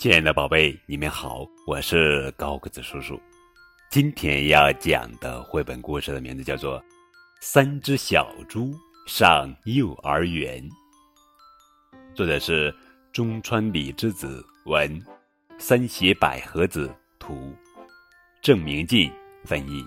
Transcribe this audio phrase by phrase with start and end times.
[0.00, 3.20] 亲爱的宝贝，你们好，我是高个子叔叔。
[3.90, 6.80] 今天要讲的绘本故事的名字叫做
[7.42, 8.72] 《三只小猪
[9.06, 10.58] 上幼儿园》，
[12.14, 12.74] 作者是
[13.12, 14.98] 中川里之子文，
[15.58, 17.54] 三写百合子图，
[18.40, 19.12] 郑明进
[19.44, 19.84] 翻译。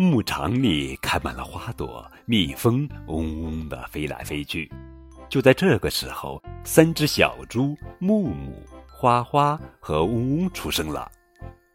[0.00, 4.70] 牧场里开满了花朵，蜜蜂嗡嗡的飞来飞去。
[5.28, 11.10] 就在这个时候，三只小猪木木、花花和嗡嗡出生了。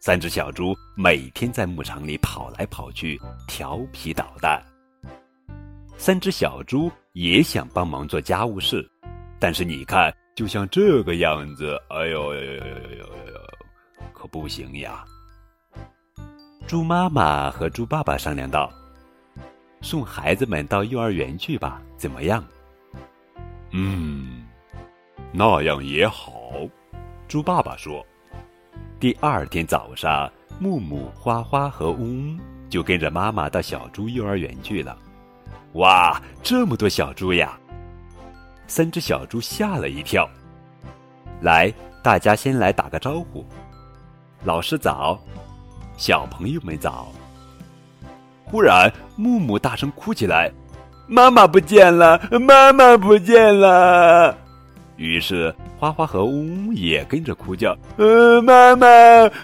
[0.00, 4.64] 三只小猪每天在牧场里跑来跑去，调皮捣蛋。
[5.98, 8.90] 三只小猪也想帮忙做家务事，
[9.38, 13.40] 但是你看，就像这个样子，哎呦呦呦呦呦呦呦，
[14.14, 15.04] 可不行呀！
[16.66, 18.72] 猪妈妈和猪爸爸商量道
[19.82, 22.42] ：“送孩子们到幼儿园去吧，怎么样
[23.70, 24.46] ？”“嗯，
[25.30, 26.42] 那样也好。”
[27.28, 28.04] 猪爸爸说。
[28.98, 34.96] 第二天早上，木木、花花和嗡嗡就跟着妈妈到小猪幼儿园去了。
[35.74, 37.58] 哇，这么多小猪呀！
[38.66, 40.26] 三只小猪吓了一跳。
[41.42, 41.70] 来，
[42.02, 43.44] 大家先来打个招呼。
[44.44, 45.20] 老师早。
[45.96, 47.08] 小朋友们早！
[48.44, 50.50] 忽然，木木大声哭起来
[51.06, 52.20] ：“妈妈不见了！
[52.40, 54.36] 妈妈不见了！”
[54.96, 58.86] 于是，花花和嗡嗡也跟着哭叫：“呃，妈妈，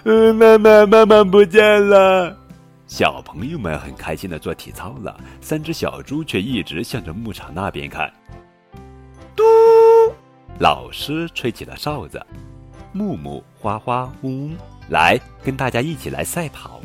[0.03, 2.37] 呃，妈妈，妈妈不见了！”
[2.85, 8.11] 小朋友们很开心的做体操了，三只小猪却一直向着牧场那边看。
[9.35, 9.43] 嘟！
[10.59, 12.21] 老师吹起了哨子，
[12.91, 14.57] 木木、花花、嗡嗡。
[14.89, 16.81] 来，跟大家一起来赛跑，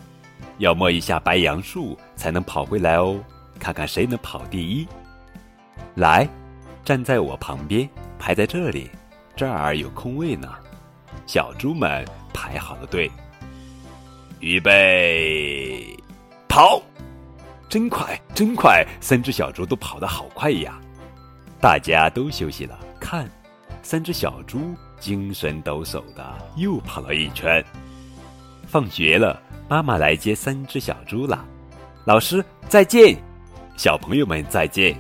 [0.59, 3.19] 要摸一下白杨树才能跑回来哦。
[3.59, 4.87] 看看谁能跑第一。
[5.95, 6.29] 来，
[6.85, 7.89] 站在我旁边，
[8.19, 8.91] 排在这里，
[9.35, 10.49] 这儿有空位呢。
[11.27, 13.11] 小猪们排好了队，
[14.41, 15.97] 预备，
[16.47, 16.81] 跑！
[17.69, 18.87] 真快，真快！
[19.01, 20.79] 三只小猪都跑得好快呀。
[21.61, 23.29] 大家都休息了，看，
[23.83, 27.65] 三只小猪精神抖擞的又跑了一圈。
[28.67, 31.45] 放学了，妈妈来接三只小猪了。
[32.05, 33.17] 老师再见，
[33.77, 34.97] 小朋友们再见。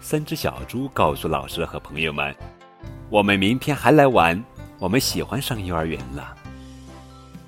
[0.00, 2.34] 三只小猪告诉老师和朋友们
[3.10, 4.42] ：“我们明天还来玩，
[4.78, 6.34] 我们喜欢上幼儿园了。”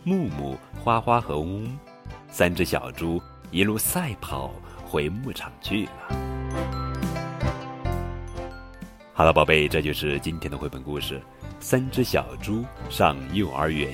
[0.05, 1.79] 木木、花花和嗡嗡
[2.31, 6.17] 三只小猪一路赛跑回牧场去了。
[9.13, 11.19] 好了，宝贝，这就是今天的绘本故事
[11.59, 13.91] 《三只小猪上幼儿园》。